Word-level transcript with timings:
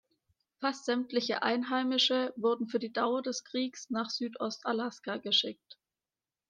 Fast 0.61 0.85
sämtliche 0.85 1.43
Einheimische 1.43 2.33
wurden 2.35 2.65
für 2.67 2.79
die 2.79 2.91
Dauer 2.91 3.21
des 3.21 3.43
Krieges 3.43 3.91
nach 3.91 4.09
Südost-Alaska 4.09 5.17
geschickt. 5.17 5.77